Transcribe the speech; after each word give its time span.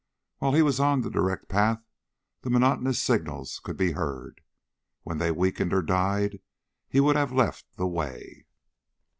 While 0.39 0.53
he 0.53 0.63
was 0.63 0.79
on 0.79 1.01
the 1.01 1.11
direct 1.11 1.47
path 1.47 1.79
the 2.41 2.49
monotonous 2.49 2.99
signals 2.99 3.59
could 3.59 3.77
be 3.77 3.91
heard. 3.91 4.41
When 5.03 5.19
they 5.19 5.29
weakened 5.29 5.73
or 5.75 5.83
died 5.83 6.39
he 6.89 6.99
would 6.99 7.15
have 7.15 7.31
left 7.31 7.75
the 7.77 7.85
way. 7.85 8.47